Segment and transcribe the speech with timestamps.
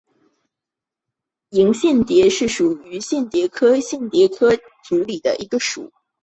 [1.51, 2.63] 莹蚬蝶属是
[2.99, 5.93] 蚬蝶科蚬蝶亚科树蚬蝶族里的一个属。